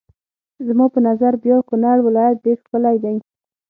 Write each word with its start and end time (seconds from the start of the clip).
زما 0.67 0.85
په 0.93 0.99
نظر 1.07 1.33
بیا 1.43 1.57
کونړ 1.69 1.97
ولایت 2.07 2.37
ډېر 2.45 2.57
ښکلی 2.63 2.97
دی. 3.03 3.15